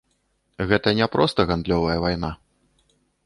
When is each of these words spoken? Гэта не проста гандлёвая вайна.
Гэта 0.71 0.93
не 0.99 1.07
проста 1.17 1.45
гандлёвая 1.51 1.97
вайна. 2.05 2.31